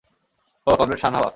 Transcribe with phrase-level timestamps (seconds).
[0.67, 1.29] ওহ, comrade সান হাওয়া।